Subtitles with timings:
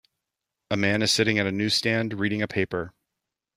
[0.71, 2.91] A man is sitting at a newsstand, reading a paper